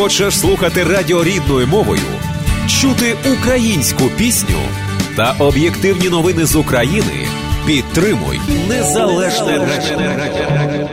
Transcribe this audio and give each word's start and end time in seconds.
Хочеш 0.00 0.38
слухати 0.38 0.84
радіо 0.84 1.24
рідною 1.24 1.66
мовою, 1.66 2.02
чути 2.68 3.16
українську 3.32 4.02
пісню 4.18 4.58
та 5.16 5.32
об'єктивні 5.38 6.08
новини 6.08 6.44
з 6.44 6.56
України? 6.56 7.26
Підтримуй 7.66 8.40
незалежне 8.68 9.58
радіо. 9.58 10.88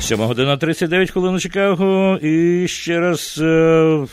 7 0.00 0.18
година 0.20 0.56
39 0.56 1.10
хвилин 1.10 1.40
Чикаго. 1.40 2.18
І 2.22 2.66
ще 2.68 3.00
раз 3.00 3.38
е, 3.42 4.06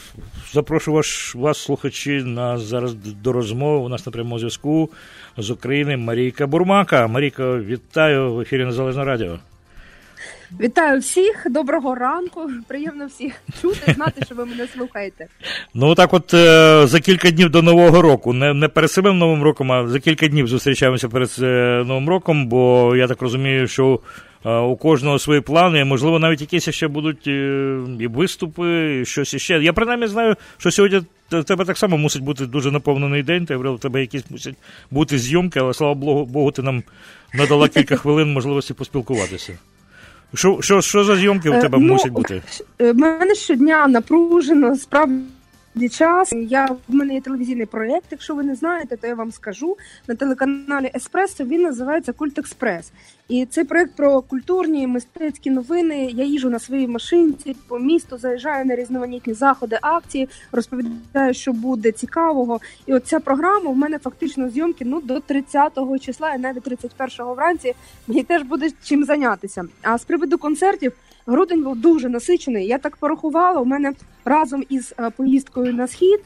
запрошую 0.54 0.96
вас, 0.96 1.36
вас, 1.36 1.58
слухачі, 1.58 2.12
на 2.12 2.58
зараз 2.58 2.94
до 3.24 3.32
розмови. 3.32 3.86
У 3.86 3.90
нас 3.90 4.06
на 4.06 4.12
прямому 4.12 4.40
зв'язку 4.40 4.90
з 5.38 5.50
України 5.50 5.98
Марійка 5.98 6.48
Бурмака. 6.48 7.08
Марійка, 7.08 7.58
вітаю 7.58 8.34
в 8.34 8.40
ефірі 8.40 8.66
Незалежне 8.66 9.04
Радіо. 9.04 9.40
Вітаю 10.59 10.99
всіх, 10.99 11.48
доброго 11.49 11.95
ранку. 11.95 12.49
Приємно 12.67 13.05
всіх 13.05 13.34
чути, 13.62 13.94
знати, 13.94 14.26
що 14.26 14.36
ви 14.36 14.45
мене 14.45 14.67
слухаєте. 14.67 15.27
Ну 15.73 15.95
так, 15.95 16.13
от 16.13 16.34
е, 16.34 16.88
за 16.88 16.99
кілька 16.99 17.31
днів 17.31 17.49
до 17.49 17.62
Нового 17.62 18.02
року, 18.02 18.34
не 18.34 18.53
не 18.53 18.67
перед 18.67 18.91
самим 18.91 19.17
Новим 19.17 19.44
роком, 19.44 19.72
а 19.72 19.88
за 19.88 20.00
кілька 20.00 20.27
днів 20.27 20.48
зустрічаємося 20.48 21.09
перед 21.09 21.36
е, 21.41 21.84
Новим 21.88 22.09
роком, 22.09 22.48
бо 22.48 22.94
я 22.95 23.08
так 23.08 23.22
розумію, 23.22 23.67
що 23.67 24.00
е, 24.45 24.58
у 24.58 24.76
кожного 24.76 25.20
свої 25.20 25.41
плани, 25.41 25.86
можливо, 25.86 26.20
навіть 26.20 26.41
якісь 26.41 26.70
ще 26.70 26.88
будуть 26.88 27.27
е, 27.27 27.80
і 28.00 28.08
виступи, 28.08 29.00
і 29.02 29.05
щось 29.05 29.34
іще. 29.34 29.59
Я 29.64 29.73
принаймні 29.73 30.08
знаю, 30.08 30.36
що 30.58 30.72
сьогодні 30.72 31.02
в 31.31 31.44
тебе 31.44 31.66
так 31.66 31.77
само 31.77 31.98
мусить 31.98 32.23
бути 32.23 32.45
дуже 32.45 32.72
наповнений 32.72 33.23
день. 33.23 33.45
Ти 33.45 33.55
в 33.55 33.80
тебе 33.80 34.02
якісь 34.02 34.23
мусять 34.30 34.55
бути 34.91 35.20
зйомки, 35.20 35.59
але 35.59 35.73
слава 35.73 35.94
Богу, 36.25 36.52
ти 36.52 36.62
нам 36.62 36.84
надала 37.34 37.67
кілька 37.67 37.95
хвилин 37.95 38.34
можливості 38.34 38.73
поспілкуватися. 38.73 39.58
Що 40.35 40.57
що, 40.62 40.81
що 40.81 41.03
за 41.03 41.16
зйомки 41.16 41.49
у 41.49 41.62
тебе 41.62 41.77
ну, 41.77 41.88
мусять 41.88 42.12
бути? 42.12 42.41
У 42.80 42.94
мене 42.94 43.36
щодня 43.36 43.88
напружено, 43.88 44.75
справді 44.75 45.16
час. 45.90 46.34
Я 46.34 46.66
в 46.66 46.95
мене 46.95 47.14
є 47.14 47.22
телевізійний 47.22 47.66
проєкт. 47.66 48.06
Якщо 48.12 48.36
ви 48.36 48.44
не 48.44 48.56
знаєте, 48.56 48.98
то 48.98 49.08
я 49.08 49.16
вам 49.16 49.31
скажу 49.31 49.78
на 50.08 50.16
телеканалі 50.16 50.92
Еспресо. 50.95 51.44
Він 51.44 51.62
називається 51.62 52.14
Культ 52.14 52.40
Експрес. 52.40 52.92
І 53.28 53.45
цей 53.45 53.64
проєкт 53.64 53.95
про 53.95 54.22
культурні 54.22 54.88
мистецькі 54.88 55.50
новини. 55.50 56.09
Я 56.14 56.23
їжу 56.23 56.50
на 56.50 56.59
своїй 56.59 56.88
машинці 56.88 57.56
по 57.67 57.80
місту, 57.80 58.17
заїжджаю 58.17 58.66
на 58.66 58.76
різноманітні 58.76 59.34
заходи, 59.34 59.80
акції, 59.82 60.30
розповідаю, 60.52 61.34
що 61.34 61.54
буде 61.54 61.92
цікавого. 61.92 62.60
І 62.86 62.94
от 62.94 63.08
ця 63.08 63.20
програма 63.20 63.72
в 63.72 63.78
мене 63.78 64.00
фактично 64.00 64.50
зйомки 64.50 64.86
ну 64.86 65.02
до 65.02 65.16
30-го 65.16 66.00
числа, 66.00 66.34
і 66.34 66.39
навіть 66.39 66.67
31-го 66.67 67.34
вранці 67.34 67.73
мені 68.08 68.23
теж 68.23 68.44
буде 68.44 68.70
чим 68.84 69.04
зайнятися. 69.04 69.64
А 69.82 69.98
з 69.98 70.04
приводу 70.04 70.38
концертів. 70.38 70.94
Грудень 71.28 71.64
був 71.64 71.76
дуже 71.78 72.09
насичений. 72.09 72.68
Я 72.68 72.78
так 72.78 72.98
порахувала. 72.98 73.62
У 73.62 73.66
мене 73.66 73.94
разом 74.26 74.64
із 74.70 74.94
е, 75.00 75.09
поїздкою 75.18 75.73
на 75.73 75.88
схід, 75.88 76.20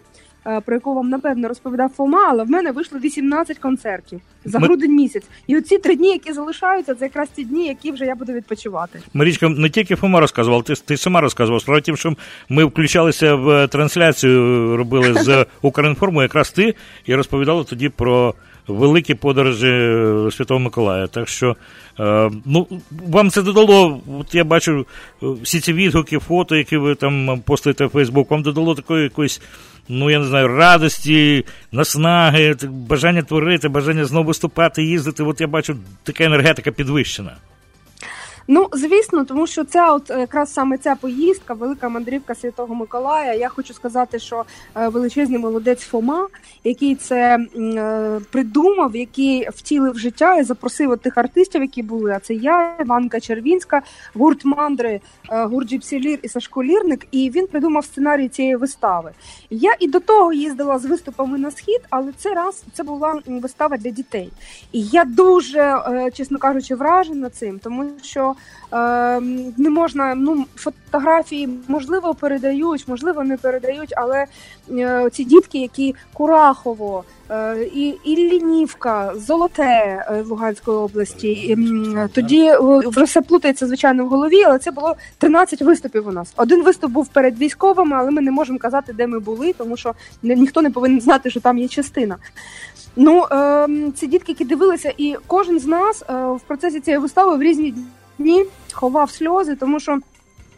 е, 0.48 0.62
про 0.62 0.76
яку 0.76 0.94
вам 0.94 1.10
напевно 1.10 1.48
розповідав 1.48 1.90
Фома, 1.90 2.26
але 2.30 2.44
в 2.44 2.50
мене 2.50 2.72
вийшло 2.72 3.00
18 3.00 3.58
концертів 3.60 4.22
за 4.46 4.60
грудень 4.60 4.96
місяць. 4.96 5.24
І 5.48 5.58
оці 5.58 5.78
три 5.78 5.96
дні, 5.96 6.12
які 6.12 6.34
залишаються, 6.34 6.96
це 6.96 7.06
якраз 7.06 7.30
ті 7.30 7.44
дні, 7.44 7.68
які 7.68 7.92
вже 7.92 8.06
я 8.06 8.16
буду 8.16 8.34
відпочивати. 8.34 9.00
Марічка, 9.14 9.50
не 9.50 9.70
тільки 9.70 9.96
Фома 9.96 10.20
розказував, 10.20 10.64
ти 10.64 10.74
ти 10.76 10.98
сама 10.98 11.22
розказувала. 11.22 11.60
Справа 11.60 11.82
тим, 11.82 11.98
що 11.98 12.14
ми 12.50 12.66
включалися 12.66 13.36
в 13.36 13.68
трансляцію, 13.68 14.78
робили 14.78 15.14
з 15.14 15.46
Укрінформу, 15.62 16.22
якраз 16.22 16.52
ти 16.52 16.76
і 17.06 17.16
розповідала 17.16 17.64
тоді 17.64 17.90
про 17.90 18.34
великі 18.74 19.14
подорожі 19.14 19.68
е, 19.68 20.32
Святого 20.32 20.60
Миколая. 20.60 21.08
Так 21.08 21.28
що 21.28 21.56
е, 22.00 22.32
ну, 22.46 22.68
вам 23.08 23.30
це 23.30 23.42
додало, 23.42 24.02
от 24.20 24.36
я 24.36 24.44
бачу 24.44 24.86
е, 25.24 25.26
всі 25.44 25.60
ці 25.60 25.74
відгуки, 25.74 26.20
фото, 26.20 26.56
які 26.56 26.78
ви 26.78 26.96
там 26.96 27.42
постите 27.46 27.86
в 27.86 27.90
Фейсбук, 27.90 28.32
вам 28.32 28.42
додало 28.42 28.76
такої 28.76 29.04
якоїсь, 29.04 29.42
ну 29.90 30.10
я 30.10 30.20
не 30.20 30.26
знаю, 30.26 30.48
радості, 30.48 31.46
наснаги, 31.72 32.56
бажання 32.64 33.22
творити, 33.22 33.70
бажання 33.70 34.06
знову 34.06 34.28
виступати, 34.28 34.84
їздити. 34.84 35.24
От 35.24 35.42
я 35.42 35.48
бачу 35.48 35.76
така 36.04 36.24
енергетика 36.24 36.72
підвищена. 36.72 37.32
Ну, 38.52 38.68
звісно, 38.74 39.26
тому 39.26 39.48
що 39.48 39.64
ця 39.64 39.94
от 39.94 40.10
якраз 40.10 40.54
саме 40.54 40.78
ця 40.78 40.96
поїздка, 40.96 41.54
велика 41.54 41.90
мандрівка 41.90 42.36
Святого 42.36 42.76
Миколая. 42.76 43.34
Я 43.34 43.50
хочу 43.50 43.74
сказати, 43.74 44.20
що 44.20 44.44
величезний 44.76 45.40
молодець 45.40 45.84
Фома, 45.84 46.28
який 46.64 46.96
це 46.96 47.38
е, 47.56 48.20
придумав, 48.32 48.96
який 48.96 49.50
втілив 49.50 50.00
життя 50.00 50.36
і 50.36 50.44
запросив 50.44 50.92
от 50.92 51.02
тих 51.02 51.18
артистів, 51.18 51.62
які 51.62 51.84
були. 51.84 52.12
А 52.12 52.20
це 52.20 52.34
я, 52.34 52.76
Іванка 52.80 53.20
Червінська, 53.20 53.82
гурт 54.14 54.46
мандри, 54.46 55.02
гурт 55.30 55.70
Джіпсілір 55.70 56.20
і 56.22 56.30
Сашко 56.30 56.64
Лірник. 56.64 57.08
І 57.12 57.30
він 57.30 57.48
придумав 57.48 57.86
сценарій 57.86 58.28
цієї 58.28 58.56
вистави. 58.56 59.12
Я 59.50 59.76
і 59.80 59.88
до 59.88 60.00
того 60.00 60.34
їздила 60.34 60.80
з 60.80 60.86
виступами 60.86 61.38
на 61.38 61.52
схід, 61.52 61.82
але 61.90 62.12
цей 62.18 62.34
раз 62.34 62.64
це 62.74 62.84
була 62.84 63.22
вистава 63.28 63.78
для 63.78 63.90
дітей. 63.90 64.30
І 64.72 64.82
я 64.82 65.06
дуже, 65.06 65.82
чесно 66.14 66.38
кажучи, 66.38 66.76
вражена 66.76 67.30
цим, 67.30 67.60
тому 67.60 67.86
що. 68.02 68.36
Е, 68.74 69.20
не 69.58 69.70
можна, 69.70 70.16
ну 70.16 70.46
фотографії 70.56 71.50
можливо 71.68 72.14
передають, 72.14 72.88
можливо, 72.88 73.24
не 73.24 73.38
передають, 73.38 73.94
але 73.98 74.26
е, 74.72 75.10
ці 75.12 75.24
дітки, 75.24 75.58
які 75.58 75.96
Курахово, 76.14 77.04
е, 77.32 77.64
і 77.74 77.96
і 78.04 78.16
Лінівка, 78.16 79.14
Золоте 79.16 80.06
Луганської 80.28 80.78
області, 80.78 81.32
і, 81.32 81.58
тоді 82.14 82.52
вже 82.86 83.04
все 83.04 83.22
плутається 83.22 83.68
звичайно 83.68 84.06
в 84.06 84.08
голові, 84.08 84.44
але 84.44 84.60
це 84.60 84.72
було 84.72 84.96
13 85.18 85.62
виступів. 85.62 86.08
У 86.08 86.12
нас 86.12 86.34
один 86.38 86.64
виступ 86.64 86.92
був 86.92 87.08
перед 87.08 87.38
військовими, 87.38 87.98
але 87.98 88.12
ми 88.12 88.22
не 88.22 88.32
можемо 88.32 88.60
казати, 88.60 88.94
де 88.94 89.08
ми 89.08 89.20
були, 89.20 89.54
тому 89.54 89.78
що 89.78 89.94
ніхто 90.24 90.62
не 90.62 90.70
повинен 90.70 91.02
знати, 91.02 91.30
що 91.30 91.40
там 91.40 91.58
є 91.58 91.68
частина. 91.68 92.18
Ну 92.96 93.26
е, 93.32 93.68
ці 93.96 94.08
дітки, 94.08 94.32
які 94.32 94.46
дивилися, 94.46 94.94
і 94.98 95.16
кожен 95.28 95.60
з 95.60 95.66
нас 95.66 96.04
е, 96.10 96.14
в 96.14 96.40
процесі 96.48 96.80
цієї 96.80 97.02
вистави 97.02 97.36
в 97.36 97.42
різні 97.42 97.74
дні 98.20 98.46
ховав 98.74 99.12
сльози, 99.12 99.56
тому 99.56 99.80
що. 99.80 100.00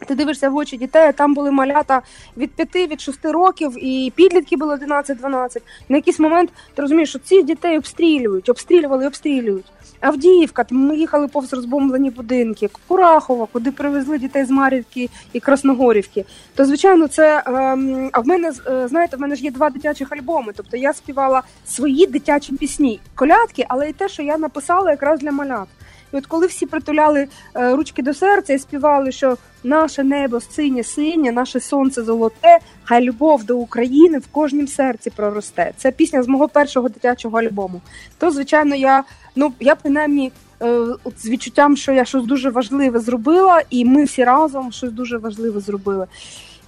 Ти 0.06 0.14
дивишся 0.14 0.50
в 0.50 0.56
очі 0.56 0.76
дітей, 0.76 1.12
там 1.12 1.34
були 1.34 1.50
малята 1.50 2.02
від 2.36 2.50
5 2.50 2.90
від 2.90 3.00
6 3.00 3.24
років, 3.24 3.84
і 3.84 4.12
підлітки 4.16 4.56
були 4.56 4.74
11-12. 4.74 5.58
На 5.88 5.96
якийсь 5.96 6.18
момент 6.18 6.50
ти 6.74 6.82
розумієш, 6.82 7.08
що 7.08 7.18
цих 7.18 7.44
дітей 7.44 7.78
обстрілюють, 7.78 8.48
обстрілювали, 8.48 9.06
обстрілюють. 9.06 9.72
Авдіївка, 10.02 10.64
ми 10.70 10.96
їхали 10.96 11.28
повз 11.28 11.52
розбомблені 11.52 12.10
будинки, 12.10 12.70
Курахова, 12.88 13.46
куди 13.52 13.72
привезли 13.72 14.18
дітей 14.18 14.44
з 14.44 14.50
Марівки 14.50 15.08
і 15.32 15.40
Красногорівки. 15.40 16.24
То 16.54 16.64
звичайно, 16.64 17.08
це 17.08 17.42
ем, 17.46 18.10
а 18.12 18.20
в 18.20 18.26
мене 18.26 18.52
е, 18.66 18.88
знаєте, 18.88 19.16
в 19.16 19.20
мене 19.20 19.36
ж 19.36 19.44
є 19.44 19.50
два 19.50 19.70
дитячих 19.70 20.12
альбоми. 20.12 20.52
Тобто 20.56 20.76
я 20.76 20.92
співала 20.92 21.42
свої 21.66 22.06
дитячі 22.06 22.52
пісні, 22.52 23.00
колядки, 23.14 23.66
але 23.68 23.90
і 23.90 23.92
те, 23.92 24.08
що 24.08 24.22
я 24.22 24.38
написала 24.38 24.90
якраз 24.90 25.20
для 25.20 25.32
малят. 25.32 25.68
І 26.12 26.16
от 26.16 26.26
коли 26.26 26.46
всі 26.46 26.66
притуляли 26.66 27.28
е, 27.56 27.76
ручки 27.76 28.02
до 28.02 28.14
серця 28.14 28.52
і 28.52 28.58
співали, 28.58 29.12
що 29.12 29.36
наше 29.64 30.04
небо 30.04 30.40
синє 30.40 30.84
синє, 30.84 31.32
наше 31.32 31.60
сонце 31.60 32.02
золоте, 32.04 32.58
хай 32.84 33.02
любов 33.02 33.44
до 33.44 33.56
України 33.56 34.18
в 34.18 34.26
кожнім 34.26 34.68
серці 34.68 35.10
проросте. 35.10 35.72
Це 35.76 35.90
пісня 35.90 36.22
з 36.22 36.28
мого 36.28 36.48
першого 36.48 36.88
дитячого 36.88 37.38
альбому. 37.38 37.80
То, 38.18 38.30
звичайно, 38.30 38.74
я 38.74 39.04
ну 39.36 39.52
я 39.60 39.74
принаймні 39.74 40.32
е, 40.62 40.86
з 41.16 41.28
відчуттям, 41.28 41.76
що 41.76 41.92
я 41.92 42.04
щось 42.04 42.24
дуже 42.24 42.50
важливе 42.50 43.00
зробила, 43.00 43.62
і 43.70 43.84
ми 43.84 44.04
всі 44.04 44.24
разом 44.24 44.72
щось 44.72 44.92
дуже 44.92 45.18
важливе 45.18 45.60
зробили. 45.60 46.06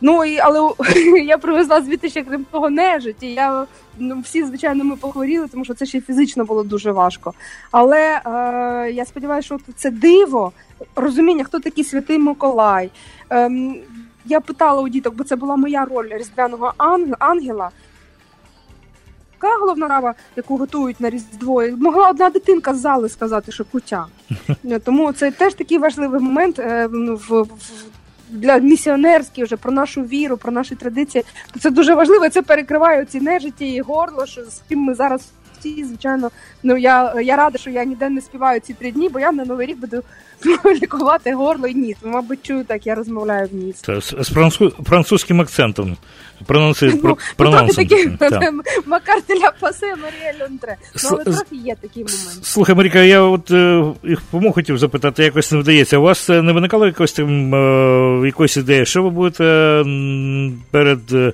Ну 0.06 0.24
і 0.24 0.38
але 0.38 0.70
я 1.24 1.38
привезла 1.38 1.82
звідти 1.82 2.08
ще 2.10 2.22
крім 2.22 2.44
того 2.50 2.70
нежить. 2.70 3.22
І 3.22 3.26
я 3.26 3.66
ну 3.98 4.20
всі 4.20 4.44
звичайно 4.44 4.84
ми 4.84 4.96
похворіли, 4.96 5.48
тому 5.48 5.64
що 5.64 5.74
це 5.74 5.86
ще 5.86 6.00
фізично 6.00 6.44
було 6.44 6.62
дуже 6.62 6.92
важко. 6.92 7.34
Але 7.70 8.20
е, 8.26 8.90
я 8.92 9.04
сподіваюся, 9.04 9.46
що 9.46 9.58
це 9.76 9.90
диво, 9.90 10.52
розуміння, 10.96 11.44
хто 11.44 11.60
такий 11.60 11.84
святий 11.84 12.18
Миколай. 12.18 12.90
Е, 13.32 13.50
я 14.24 14.40
питала 14.40 14.82
у 14.82 14.88
діток, 14.88 15.14
бо 15.14 15.24
це 15.24 15.36
була 15.36 15.56
моя 15.56 15.84
роль 15.84 16.08
різдвяного 16.10 16.72
ангела. 17.18 17.70
Яка 19.42 19.56
головна 19.58 19.88
рава, 19.88 20.14
яку 20.36 20.56
готують 20.56 21.00
на 21.00 21.10
різдво, 21.10 21.62
могла 21.76 22.10
одна 22.10 22.30
дитинка 22.30 22.74
з 22.74 22.78
зали 22.80 23.08
сказати, 23.08 23.52
що 23.52 23.64
кутя. 23.64 24.06
Тому 24.84 25.12
це 25.12 25.30
теж 25.30 25.54
такий 25.54 25.78
важливий 25.78 26.20
момент 26.20 26.58
е, 26.58 26.86
в, 26.86 27.42
в 27.42 27.74
для 28.30 28.56
місіонерські 28.56 29.44
вже 29.44 29.56
про 29.56 29.72
нашу 29.72 30.02
віру, 30.02 30.36
про 30.36 30.52
наші 30.52 30.74
традиції. 30.74 31.24
То 31.52 31.60
це 31.60 31.70
дуже 31.70 31.94
важливо. 31.94 32.28
Це 32.28 32.42
перекриває 32.42 33.04
ці 33.04 33.20
нежиті 33.20 33.66
і 33.66 33.80
горло, 33.80 34.26
що 34.26 34.44
з 34.44 34.62
ким 34.68 34.78
ми 34.78 34.94
зараз 34.94 35.32
житті, 35.64 35.84
звичайно, 35.84 36.30
ну 36.62 36.76
я 36.76 37.14
я 37.20 37.36
рада, 37.36 37.58
що 37.58 37.70
я 37.70 37.84
ніде 37.84 38.08
не 38.08 38.20
співаю 38.20 38.60
ці 38.60 38.74
три 38.74 38.90
дні, 38.90 39.08
бо 39.08 39.20
я 39.20 39.32
на 39.32 39.44
новий 39.44 39.66
рік 39.66 39.78
буду 39.78 40.02
лікувати 40.82 41.34
горло 41.34 41.66
і 41.66 41.74
ніс. 41.74 41.96
Мабуть, 42.04 42.38
чую, 42.42 42.64
так 42.64 42.86
я 42.86 42.94
розмовляю 42.94 43.48
в 43.52 43.54
ніс. 43.54 43.76
Це 43.76 44.00
з 44.00 44.32
французьким 44.84 45.40
акцентом. 45.40 45.96
Прононси, 46.46 46.86
ну, 46.86 46.98
про, 46.98 47.16
прононсом. 47.36 47.86
Макар 48.86 49.22
теля 49.22 49.52
пасе, 49.60 49.86
Марія 49.86 50.34
Льонтре. 50.40 50.76
Ну, 51.04 51.10
але 51.12 51.24
трохи 51.24 51.56
є 51.56 51.76
такий 51.80 52.04
момент. 52.04 52.38
Слухай, 52.42 52.74
Маріка, 52.74 52.98
я 52.98 53.20
от 53.20 53.50
е, 53.50 53.84
тому 54.30 54.52
хотів 54.52 54.78
запитати, 54.78 55.24
якось 55.24 55.52
не 55.52 55.58
вдається. 55.58 55.98
У 55.98 56.02
вас 56.02 56.28
не 56.28 56.52
виникало 56.52 56.86
якось 56.86 57.12
там 57.12 57.54
е, 57.54 58.26
якоїсь 58.26 58.56
ідеї, 58.56 58.86
що 58.86 59.02
ви 59.02 59.10
будете 59.10 59.44
перед 60.70 61.12
е, 61.12 61.32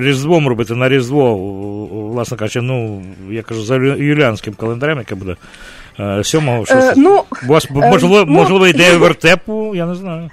Різдвом 0.00 0.48
робити 0.48 0.74
на 0.74 0.88
Різдво, 0.88 1.36
власне 2.12 2.36
кажучи, 2.36 2.60
ну, 2.60 3.02
я 3.30 3.42
кажу, 3.42 3.62
за 3.62 3.76
юліанським 3.76 4.54
календарем, 4.54 4.98
яке 4.98 5.14
буде 5.14 5.36
7-го, 5.98 6.66
6 6.66 6.78
е, 6.78 6.94
ну, 6.96 7.24
вас, 7.46 7.70
можливо, 7.70 8.24
ну, 8.26 8.32
можливо, 8.32 8.66
ідея 8.66 8.98
вертепу, 8.98 9.74
я 9.74 9.86
не 9.86 9.94
знаю. 9.94 10.30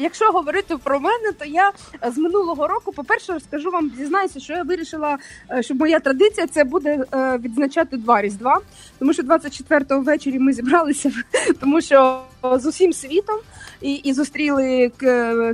Якщо 0.00 0.24
говорити 0.24 0.76
про 0.84 1.00
мене, 1.00 1.32
то 1.38 1.44
я 1.44 1.72
з 2.12 2.18
минулого 2.18 2.68
року, 2.68 2.92
по-перше, 2.92 3.40
скажу 3.40 3.70
вам, 3.70 3.90
дізнаюся, 3.98 4.40
що 4.40 4.52
я 4.52 4.62
вирішила, 4.62 5.18
що 5.60 5.74
моя 5.74 6.00
традиція 6.00 6.46
це 6.46 6.64
буде 6.64 7.04
відзначати 7.44 7.96
два 7.96 8.22
різдва, 8.22 8.60
тому 8.98 9.12
що 9.12 9.22
24-го 9.22 10.00
ввечері 10.00 10.38
ми 10.38 10.52
зібралися, 10.52 11.10
тому 11.60 11.80
що 11.80 12.20
з 12.54 12.66
усім 12.66 12.92
світом 12.92 13.36
і 13.80 13.92
і 13.92 14.12
зустріли 14.12 14.90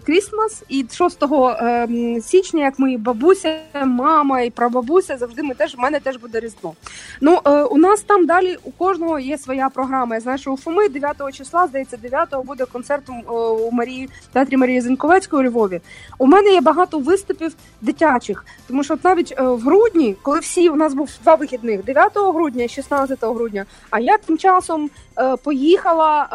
Крісмас. 0.07 0.63
І 0.69 0.85
6 0.93 1.23
ем, 1.23 2.21
січня, 2.21 2.65
як 2.65 2.79
мої 2.79 2.97
бабуся, 2.97 3.59
мама 3.85 4.41
і 4.41 4.51
прабабуся, 4.51 5.17
завжди 5.17 5.43
ми 5.43 5.55
теж 5.55 5.75
у 5.75 5.81
мене 5.81 6.01
теж 6.01 6.17
буде 6.17 6.41
різдво. 6.41 6.75
Ну 7.21 7.41
е, 7.45 7.51
у 7.51 7.79
нас 7.79 8.01
там 8.01 8.27
далі 8.27 8.57
у 8.65 8.71
кожного 8.71 9.19
є 9.19 9.39
своя 9.39 9.69
програма. 9.69 10.15
Я 10.15 10.21
знаю, 10.21 10.39
що 10.39 10.53
у 10.53 10.57
Фоми 10.57 10.89
9 10.89 11.35
числа, 11.35 11.67
здається, 11.67 11.97
9-го 11.97 12.43
буде 12.43 12.65
концерт 12.65 13.09
у 13.29 13.71
Марії 13.73 14.09
театрі 14.33 14.57
Марії 14.57 14.81
Зеньковецької 14.81 15.43
у 15.43 15.51
Львові. 15.51 15.81
У 16.19 16.27
мене 16.27 16.51
є 16.51 16.61
багато 16.61 16.99
виступів 16.99 17.55
дитячих, 17.81 18.45
тому 18.69 18.85
що 18.85 18.95
от 18.95 19.05
навіть 19.05 19.35
е, 19.39 19.43
в 19.43 19.61
грудні, 19.61 20.17
коли 20.23 20.39
всі 20.39 20.69
у 20.69 20.77
нас 20.77 20.95
був 20.95 21.11
два 21.23 21.35
вихідних 21.35 21.85
9 21.85 22.13
грудня 22.15 22.65
і 22.65 22.69
16 22.69 23.19
грудня. 23.25 23.65
А 23.91 24.01
я 24.01 24.19
тим 24.19 24.39
часом 24.39 24.91
е, 25.19 25.37
поїхала 25.37 26.29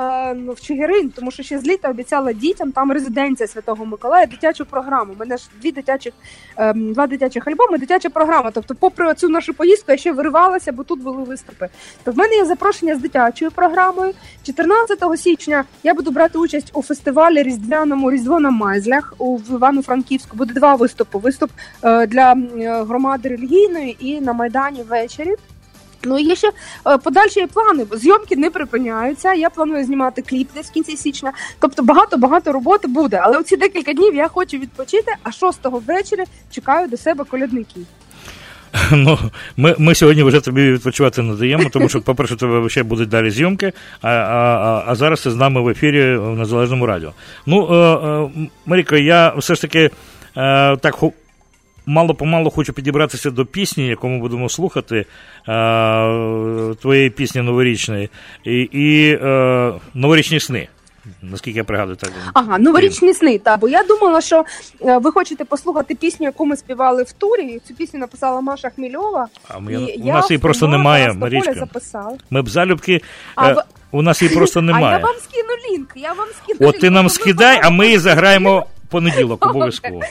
в 0.49 0.61
Чигирин, 0.61 1.09
тому 1.09 1.31
що 1.31 1.43
ще 1.43 1.59
з 1.59 1.67
літа 1.79 1.89
обіцяла 1.89 2.33
дітям 2.33 2.71
там 2.71 2.91
резиденція 2.91 3.47
Святого 3.47 3.85
Миколая, 3.85 4.25
дитячу 4.25 4.65
програму. 4.65 5.13
У 5.13 5.19
мене 5.19 5.37
ж 5.37 5.49
дві 5.61 5.71
дитячих, 5.71 6.13
ем, 6.57 6.93
два 6.93 7.07
дитячих 7.07 7.47
альбоми, 7.47 7.77
дитяча 7.77 8.09
програма. 8.09 8.51
Тобто, 8.51 8.75
попри 8.75 9.13
цю 9.13 9.29
нашу 9.29 9.53
поїздку, 9.53 9.91
я 9.91 9.97
ще 9.97 10.11
виривалася, 10.11 10.71
бо 10.71 10.83
тут 10.83 11.01
були 11.01 11.23
виступи. 11.23 11.69
То 12.03 12.11
в 12.11 12.17
мене 12.17 12.35
є 12.35 12.45
запрошення 12.45 12.95
з 12.95 12.99
дитячою 12.99 13.51
програмою. 13.51 14.13
14 14.43 15.19
січня 15.19 15.63
я 15.83 15.93
буду 15.93 16.11
брати 16.11 16.37
участь 16.37 16.71
у 16.73 16.81
фестивалі 16.81 17.43
Різдвяному 17.43 18.11
Різдво 18.11 18.39
на 18.39 18.49
Майзлях 18.49 19.13
у 19.17 19.39
Івано-Франківську. 19.49 20.37
Буде 20.37 20.53
два 20.53 20.75
виступи: 20.75 21.17
виступ 21.17 21.51
е, 21.83 22.07
для 22.07 22.35
громади 22.87 23.29
релігійної 23.29 23.97
і 23.99 24.21
на 24.21 24.33
майдані 24.33 24.83
ввечері. 24.83 25.35
Ну 26.03 26.19
є 26.19 26.35
ще 26.35 26.51
е, 26.87 26.97
подальші 26.97 27.47
плани. 27.53 27.85
Зйомки 27.93 28.35
не 28.35 28.49
припиняються. 28.49 29.33
Я 29.33 29.49
планую 29.49 29.85
знімати 29.85 30.21
кліп 30.21 30.49
десь 30.55 30.67
в 30.67 30.71
кінці 30.71 30.97
січня. 30.97 31.31
Тобто 31.59 31.83
багато-багато 31.83 32.51
роботи 32.51 32.87
буде. 32.87 33.19
Але 33.23 33.37
оці 33.37 33.57
декілька 33.57 33.93
днів 33.93 34.15
я 34.15 34.27
хочу 34.27 34.57
відпочити, 34.57 35.11
а 35.23 35.29
6-го 35.29 35.79
ввечері 35.87 36.23
чекаю 36.51 36.87
до 36.87 36.97
себе 36.97 37.23
колядників. 37.23 37.85
Ну, 38.91 39.19
Ми 39.57 39.75
ми 39.77 39.95
сьогодні 39.95 40.23
вже 40.23 40.41
тобі 40.41 40.71
відпочивати 40.71 41.21
не 41.21 41.35
даємо, 41.35 41.69
тому 41.69 41.89
що, 41.89 42.01
по-перше, 42.01 42.35
тебе 42.35 42.69
ще 42.69 42.83
будуть 42.83 43.09
далі 43.09 43.31
зйомки, 43.31 43.73
а 44.01 44.09
а, 44.09 44.83
а 44.87 44.95
зараз 44.95 45.21
ти 45.21 45.31
з 45.31 45.35
нами 45.35 45.61
в 45.61 45.69
ефірі 45.69 46.17
в 46.17 46.37
Незалежному 46.37 46.85
радіо. 46.85 47.13
Ну, 47.45 47.67
е, 47.71 47.75
е, 47.75 48.49
Маріко, 48.65 48.95
я 48.95 49.33
все 49.37 49.55
ж 49.55 49.61
таки 49.61 49.79
е, 50.37 50.77
так 50.77 50.95
мало 51.89 52.15
помалу 52.15 52.49
хочу 52.49 52.73
підібратися 52.73 53.31
до 53.31 53.45
пісні, 53.45 53.87
яку 53.87 54.07
ми 54.07 54.19
будемо 54.19 54.49
слухати, 54.49 54.95
е, 54.95 55.05
твоєї 56.81 57.09
пісні 57.09 57.41
новорічної, 57.41 58.09
і 58.43 58.61
і 58.61 59.17
е, 59.21 59.73
новорічні 59.93 60.39
сни. 60.39 60.67
Наскільки 61.21 61.57
я 61.57 61.63
пригадую, 61.63 61.97
так 61.97 62.11
ага, 62.33 62.57
новорічні 62.57 63.13
сни. 63.13 63.39
Та 63.39 63.57
бо 63.57 63.69
я 63.69 63.83
думала, 63.83 64.21
що 64.21 64.45
е, 64.81 64.97
ви 64.97 65.11
хочете 65.11 65.45
послухати 65.45 65.95
пісню, 65.95 66.25
яку 66.25 66.45
ми 66.45 66.57
співали 66.57 67.03
в 67.03 67.11
турі. 67.11 67.61
Цю 67.67 67.73
пісню 67.73 67.99
написала 67.99 68.41
Маша 68.41 68.69
Хмільова. 68.69 69.27
А 69.47 69.59
ми, 69.59 69.73
і 69.73 70.01
у 70.01 70.05
я 70.05 70.13
нас 70.13 70.31
її 70.31 70.39
просто 70.39 70.67
немає. 70.67 71.13
Марічка. 71.13 71.67
Ми 72.29 72.41
б 72.41 72.49
залюбки. 72.49 73.01
А, 73.35 73.51
е, 73.51 73.55
у 73.91 74.01
нас 74.01 74.21
її 74.21 74.35
просто 74.35 74.61
немає. 74.61 74.85
А 74.95 74.99
я 74.99 75.05
вам 75.05 75.15
скину 75.15 75.49
лінк. 75.69 75.91
Я 75.95 76.13
вам 76.13 76.27
скину 76.43 76.69
От 76.69 76.75
лінк. 76.75 76.81
ти 76.81 76.89
нам 76.89 77.09
скидай, 77.09 77.59
а 77.63 77.69
ми 77.69 77.85
її 77.85 77.99
заграємо 77.99 78.65
понеділок 78.89 79.45
обов'язково. 79.49 80.01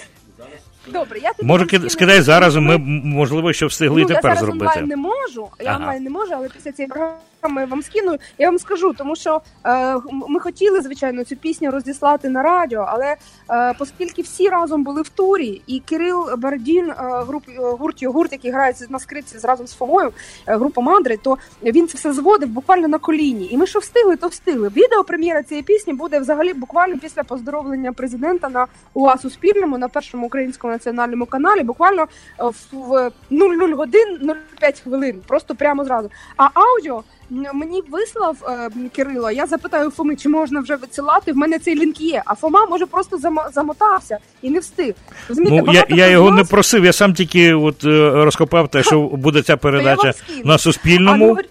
Добре, 0.92 1.18
я 1.18 1.32
Може, 1.42 1.66
ки... 1.66 1.90
скидай 1.90 2.20
зараз, 2.20 2.56
ми 2.56 2.78
можливо, 2.78 3.52
що 3.52 3.66
встигли 3.66 4.00
ну, 4.00 4.04
і 4.04 4.08
тепер 4.08 4.30
я 4.30 4.36
зараз 4.36 4.38
зробити. 4.38 4.64
онлайн 4.66 4.86
не 4.86 4.96
можу. 4.96 5.48
Я 5.60 5.70
ага. 5.70 5.78
онлайн 5.78 6.02
не 6.02 6.10
можу, 6.10 6.32
але 6.34 6.48
після 6.48 6.72
цієї 6.72 6.88
програми 6.88 7.16
вам 7.42 7.82
скину. 7.82 8.16
Я 8.38 8.48
вам 8.48 8.58
скажу, 8.58 8.92
тому 8.98 9.16
що 9.16 9.40
е, 9.66 9.96
ми 10.28 10.40
хотіли, 10.40 10.80
звичайно, 10.80 11.24
цю 11.24 11.36
пісню 11.36 11.70
розіслати 11.70 12.28
на 12.28 12.42
радіо, 12.42 12.86
але 12.88 13.16
е, 13.50 13.74
оскільки 13.78 14.22
всі 14.22 14.48
разом 14.48 14.84
були 14.84 15.02
в 15.02 15.08
турі, 15.08 15.62
і 15.66 15.80
Кирил 15.80 16.36
Бардін, 16.38 16.90
е, 16.90 16.94
груп 16.98 17.42
е, 17.48 17.60
гурт 17.60 18.04
гурт, 18.04 18.32
який 18.32 18.50
грає 18.50 18.74
на 18.88 18.98
скрипці 18.98 19.38
разом 19.42 19.66
з 19.66 19.74
Фомою, 19.74 20.12
е, 20.46 20.56
група 20.56 20.80
мандри, 20.80 21.16
то 21.22 21.38
він 21.62 21.88
це 21.88 21.98
все 21.98 22.12
зводив 22.12 22.48
буквально 22.48 22.88
на 22.88 22.98
коліні. 22.98 23.48
І 23.50 23.56
ми 23.56 23.66
що 23.66 23.78
встигли, 23.78 24.16
то 24.16 24.28
встигли. 24.28 24.68
Відео 24.68 25.04
прем'єра 25.04 25.42
цієї 25.42 25.62
пісні 25.62 25.92
буде 25.92 26.18
взагалі 26.18 26.52
буквально 26.52 26.98
після 26.98 27.22
поздоровлення 27.22 27.92
президента 27.92 28.48
на 28.48 28.66
УА 28.94 29.18
Суспільному 29.18 29.78
на 29.78 29.88
першому 29.88 30.26
українському 30.26 30.72
національному 30.72 31.26
каналі 31.26 31.62
буквально 31.62 32.02
е, 32.02 32.06
в 32.72 33.10
00 33.30 33.74
годин 33.74 34.32
05 34.58 34.80
хвилин, 34.80 35.22
просто 35.26 35.54
прямо 35.54 35.84
зразу. 35.84 36.10
А 36.36 36.48
аудіо 36.54 37.04
мені 37.30 37.82
вислав 37.90 38.36
е, 38.48 38.70
Кирило. 38.96 39.30
Я 39.30 39.46
запитаю 39.46 39.90
Фоми, 39.90 40.16
чи 40.16 40.28
можна 40.28 40.60
вже 40.60 40.76
висилати. 40.76 41.32
В 41.32 41.36
мене 41.36 41.58
цей 41.58 41.74
лінк 41.74 42.00
є. 42.00 42.22
А 42.26 42.34
Фома 42.34 42.66
може 42.66 42.86
просто 42.86 43.18
замотався 43.54 44.18
і 44.42 44.50
не 44.50 44.58
встиг. 44.58 44.94
Розумієте, 45.28 45.64
ну, 45.66 45.72
я 45.72 45.86
я 45.88 46.08
його 46.08 46.30
не 46.30 46.44
просив. 46.44 46.84
Я 46.84 46.92
сам 46.92 47.14
тільки 47.14 47.54
от 47.54 47.84
е, 47.84 48.10
розкопав 48.10 48.68
те, 48.68 48.82
що 48.82 49.00
буде 49.00 49.42
ця 49.42 49.56
передача 49.68 50.12
на 50.44 50.58
Суспільному. 50.58 51.38
А, 51.38 51.42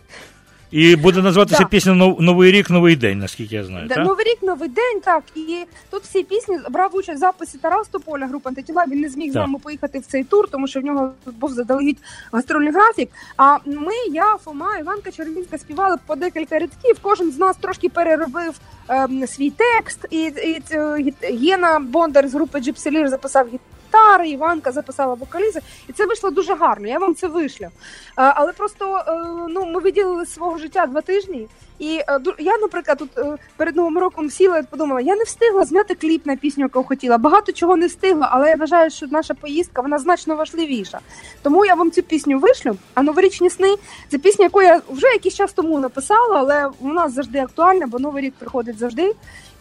і 0.72 0.96
буде 0.96 1.22
називатися 1.22 1.60
да. 1.60 1.66
пісня 1.66 1.94
Новий 2.19 2.52
рік, 2.52 2.69
новий 2.69 2.96
день, 2.96 3.19
наскільки 3.19 3.56
я 3.56 3.64
знаю. 3.64 3.88
Да, 3.88 3.96
так? 3.96 4.06
Новий 4.06 4.25
рік, 4.25 4.38
новий 4.42 4.69
день, 4.69 5.02
так. 5.04 5.24
І 5.36 5.58
тут 5.90 6.04
всі 6.04 6.24
пісні 6.24 6.58
брав 6.69 6.96
участь 6.96 7.18
в 7.18 7.19
записі 7.19 7.58
Тарас 7.58 7.88
Тополя, 7.88 8.28
група 8.28 8.50
антитіла. 8.50 8.86
Він 8.88 9.00
не 9.00 9.10
зміг 9.10 9.25
так. 9.25 9.34
з 9.34 9.36
нами 9.36 9.60
поїхати 9.60 10.00
в 10.00 10.06
цей 10.06 10.24
тур, 10.24 10.48
тому 10.52 10.68
що 10.68 10.80
в 10.80 10.84
нього 10.84 11.12
був 11.25 11.54
заздалегідь 11.54 11.98
гастрольний 12.31 12.74
графік. 12.74 13.10
А 13.38 13.58
ми, 13.66 13.94
я, 14.12 14.38
Фома, 14.44 14.78
Іванка 14.78 15.12
Черемінська 15.12 15.58
співали 15.58 15.98
по 16.08 16.16
декілька 16.16 16.60
рядків. 16.60 16.98
Кожен 17.02 17.31
з 17.31 17.38
нас 17.38 17.58
трошки 17.58 17.90
переробив 17.90 18.60
ем, 18.88 19.28
свій 19.28 19.50
текст. 19.50 20.06
І, 20.10 20.22
і, 20.22 20.62
і 20.98 21.13
Єна 21.32 21.80
Бондар 21.80 22.27
з 22.27 22.34
групи 22.34 22.60
Джипселір 22.60 23.10
записав 23.10 23.48
гітари, 23.88 24.29
Іванка 24.29 24.72
записала 24.72 25.13
вокалізи, 25.13 25.60
і 25.89 25.94
це 25.94 26.06
вийшло 26.06 26.29
дуже 26.29 26.56
гарно. 26.56 26.88
Я 26.88 27.00
вам 27.00 27.15
це 27.15 27.27
вишлю. 27.27 27.67
Але 28.15 28.53
просто 28.53 29.03
е, 29.08 29.12
ну 29.50 29.65
ми 29.65 29.79
виділили 29.79 30.25
свого 30.25 30.58
життя 30.58 30.86
два 30.86 31.01
тижні. 31.01 31.48
І 31.79 32.00
е, 32.08 32.20
я, 32.39 32.58
наприклад, 32.58 32.98
тут 32.98 33.17
е, 33.17 33.38
перед 33.58 33.75
новим 33.75 33.98
роком 33.98 34.29
сіла 34.29 34.58
і 34.58 34.63
подумала, 34.63 35.01
я 35.01 35.15
не 35.15 35.24
встигла 35.24 35.65
зняти 35.65 35.96
кліп 35.96 36.25
на 36.25 36.36
пісню, 36.36 36.63
яку 36.63 36.84
хотіла. 36.84 37.17
Багато 37.17 37.51
чого 37.51 37.75
не 37.75 37.88
встигла, 37.88 38.29
але 38.32 38.50
я 38.50 38.56
вважаю, 38.56 38.89
що 38.89 39.08
наша 39.08 39.34
поїздка 39.34 39.82
вона 39.82 39.98
значно 39.98 40.36
важливіша. 40.36 41.00
Тому 41.41 41.65
я 41.65 41.75
вам 41.75 41.91
цю 41.91 42.03
пісню 42.03 42.39
вишлю. 42.39 42.77
А 42.94 43.03
новорічні 43.03 43.50
сни 43.50 43.75
це 44.10 44.17
пісня, 44.17 44.46
яку 44.46 44.62
я 44.62 44.82
вже 44.89 45.08
якийсь 45.08 45.36
час 45.36 45.53
тому 45.53 45.79
написала, 45.79 46.39
але 46.39 46.70
нас 46.82 47.13
завжди 47.13 47.39
актуальна, 47.39 47.88
бо 47.88 48.00
новий 48.00 48.24
рік 48.24 48.34
приходить 48.39 48.79
завжди. 48.79 49.13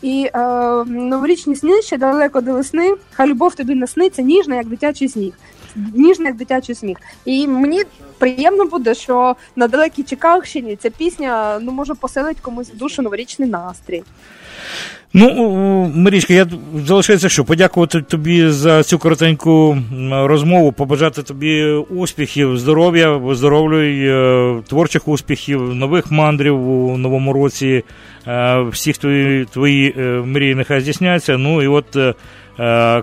І 0.03 0.31
е, 0.35 0.39
новорічні 0.85 1.57
сни 1.57 1.83
ще 1.83 1.99
далеко 1.99 2.41
до 2.41 2.53
весни. 2.53 2.95
Хай 3.13 3.27
любов 3.27 3.55
тобі 3.55 3.75
не 3.75 3.87
сниться, 3.87 4.23
ніжна, 4.23 4.57
як 4.57 4.67
дитячий 4.67 5.09
сніг. 5.09 5.33
Ніжна, 5.95 6.27
як 6.27 6.37
дитячий 6.37 6.75
сміх. 6.75 6.99
І 7.25 7.47
мені 7.47 7.83
приємно 8.19 8.65
буде, 8.65 8.95
що 8.95 9.37
на 9.57 9.69
далекій 9.69 10.03
Чикагщині 10.03 10.77
ця 10.77 10.91
пісня 10.91 11.59
ну 11.63 11.73
може 11.73 11.95
поселить 11.95 12.41
комусь 12.41 12.71
в 12.71 12.77
душу 12.77 13.03
новорічний 13.03 13.49
настрій. 13.49 14.03
Ну, 15.13 15.93
Марічка, 15.95 16.35
я 16.35 16.47
залишається 16.87 17.29
що 17.29 17.45
подякувати 17.45 18.03
тобі 18.03 18.49
за 18.49 18.83
цю 18.83 18.99
коротеньку 18.99 19.79
розмову, 20.11 20.73
побажати 20.73 21.23
тобі 21.23 21.65
успіхів, 21.73 22.59
здоров'я, 22.59 23.11
виздоровлюй, 23.11 24.09
е, 24.09 24.63
творчих 24.69 25.09
успіхів, 25.09 25.75
нових 25.75 26.11
мандрів 26.11 26.71
у 26.71 26.97
новому 26.97 27.33
році. 27.33 27.85
Е, 28.27 28.61
всіх 28.61 28.99
твої 28.99 29.45
твої 29.45 29.95
е, 29.99 30.03
мрії 30.03 30.55
нехай 30.55 30.81
здійсняться. 30.81 31.39
Ну 31.39 31.63
і 31.63 31.67
от 31.67 31.97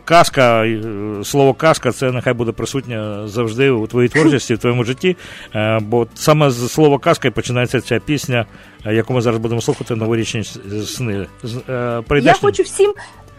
казка, 0.05 0.65
е, 0.65 0.81
слово 1.23 1.53
казка, 1.53 1.91
це 1.91 2.11
нехай 2.11 2.33
буде 2.33 2.51
присутнє 2.51 3.27
завжди 3.27 3.69
у 3.69 3.87
твоїй 3.87 4.09
творчості, 4.09 4.53
в 4.53 4.57
твоєму 4.57 4.83
житті. 4.83 5.17
Е, 5.55 5.79
бо 5.79 6.07
саме 6.15 6.51
з 6.51 6.71
слова 6.71 6.99
казка 6.99 7.27
і 7.27 7.31
починається 7.31 7.81
ця 7.81 7.99
пісня, 7.99 8.45
е, 8.85 8.95
яку 8.95 9.13
ми 9.13 9.21
зараз 9.21 9.39
будемо 9.39 9.61
слухати 9.61 9.95
новорічні 9.95 10.43
сни. 10.85 11.27
Е, 11.69 12.03
Я 12.21 12.33
хочу 12.33 12.63
всім. 12.63 12.93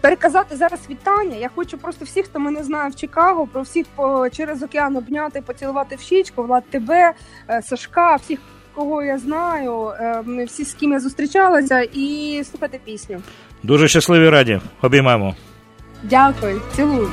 Переказати 0.04 0.56
зараз 0.56 0.80
вітання. 0.90 1.36
Я 1.36 1.50
хочу 1.54 1.78
просто 1.78 2.04
всіх, 2.04 2.24
хто 2.24 2.40
мене 2.40 2.64
знає 2.64 2.90
в 2.90 2.94
Чикаго, 2.94 3.46
про 3.46 3.62
всіх 3.62 3.86
по 3.96 4.28
через 4.30 4.62
океан 4.62 4.96
обняти, 4.96 5.40
поцілувати 5.40 5.96
в 5.96 6.00
щічку, 6.00 6.42
Влад 6.42 6.64
тебе, 6.70 7.12
е, 7.50 7.62
Сашка, 7.62 8.16
всіх, 8.16 8.38
кого 8.74 9.02
я 9.02 9.18
знаю, 9.18 9.88
е, 9.88 10.44
всі 10.44 10.64
з 10.64 10.74
ким 10.74 10.92
я 10.92 11.00
зустрічалася, 11.00 11.80
і 11.80 12.42
слухати 12.50 12.80
пісню. 12.84 13.22
Дуже 13.62 13.88
щасливі 13.88 14.28
раді. 14.28 14.60
Обіймаємо. 14.82 15.34
Дякую, 16.03 16.61
цілую. 16.75 17.09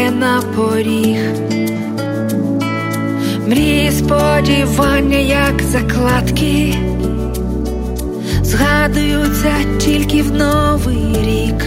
Ступає 0.00 0.10
на 0.10 0.42
поріг, 0.56 1.18
мрії 3.46 3.90
сподівання, 3.90 5.18
як 5.18 5.62
закладки, 5.62 6.74
згадуються 8.42 9.52
тільки 9.78 10.22
в 10.22 10.32
новий 10.32 11.16
рік, 11.24 11.64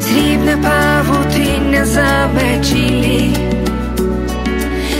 срібне 0.00 0.56
павутиння 0.62 1.84
заметілі, 1.84 3.36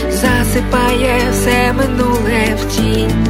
засипає 0.09 1.21
все 1.31 1.73
минуле 1.73 2.57
в 2.57 2.75
тінь. 2.75 3.27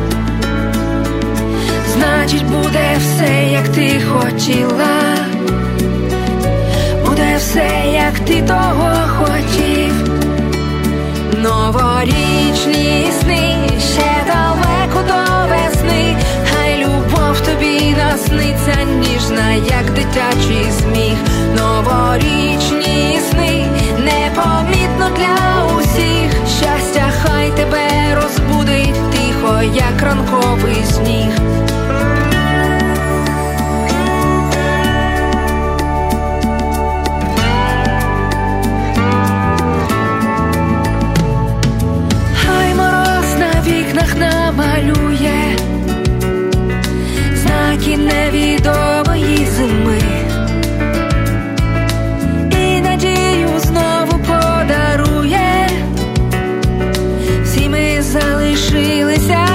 Значить, 1.94 2.46
буде 2.46 2.98
все, 3.00 3.50
як 3.52 3.68
ти 3.68 4.02
хотіла, 4.12 5.13
все, 7.54 7.92
як 7.94 8.20
ти 8.20 8.42
того 8.42 8.92
хотів, 9.18 9.94
новорічні 11.44 13.12
сни 13.22 13.56
ще 13.80 14.12
далеко 14.28 15.08
до 15.08 15.48
весни, 15.50 16.16
хай 16.52 16.78
любов 16.78 17.40
тобі 17.40 17.96
насниться 17.98 18.84
ніжна, 19.00 19.54
як 19.54 19.94
дитячий 19.94 20.72
сміх, 20.82 21.18
новорічні 21.58 23.20
сни 23.30 23.66
непомітно 23.98 25.10
для 25.18 25.66
усіх. 25.78 26.32
Щастя, 26.48 27.12
хай 27.24 27.50
тебе 27.50 27.88
розбудить 28.16 29.12
тихо, 29.12 29.62
як 29.62 30.02
ранковий 30.02 30.84
сніг. 30.86 31.03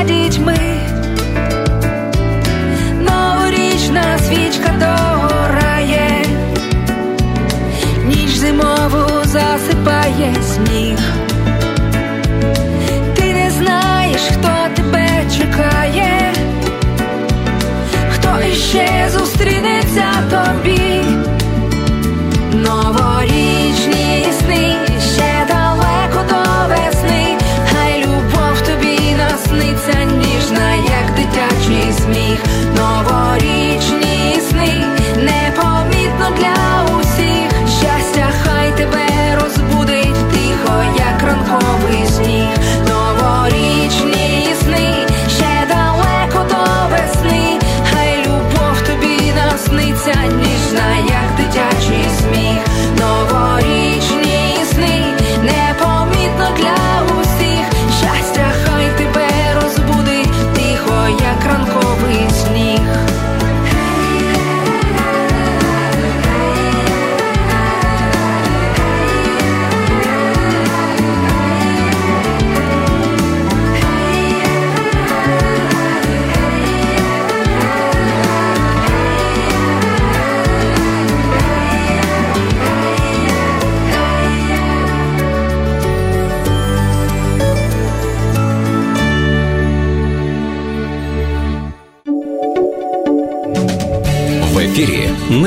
Дітьми, 0.08 0.58
новорічна 3.00 4.18
свічка 4.18 4.70
догорає, 4.80 6.24
ніч 8.04 8.30
зимову 8.30 9.24
засипає 9.24 10.34
сніг. 10.42 10.98
Ти 13.16 13.32
не 13.32 13.50
знаєш, 13.50 14.20
хто 14.32 14.48
тебе 14.74 15.08
чекає. 15.38 16.32
Хто 18.10 18.54
ще 18.54 19.08
зустрінеться 19.12 20.12
тобі, 20.30 20.77
ніжна, 50.48 50.96
як 50.96 51.36
дитячий 51.36 52.04
сміх, 52.20 52.62
новорічні 52.98 53.77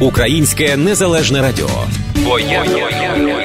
Українське 0.00 0.76
незалежне 0.76 1.42
радіо. 1.42 1.68
Бо 2.24 2.38
я, 2.38 2.46
я, 2.64 2.90
я, 2.90 3.16
я. 3.16 3.43